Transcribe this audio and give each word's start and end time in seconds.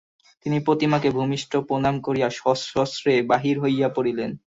তিনি 0.45 0.57
প্রতিমাকে 0.59 1.09
ভূমিষ্ঠ 1.11 1.51
প্রণাম 1.67 1.95
করিয়া 2.01 2.29
সশস্ত্রে 2.39 3.13
বাহির 3.31 3.55
হইয়া 3.59 3.89
পড়িলেন। 3.89 4.31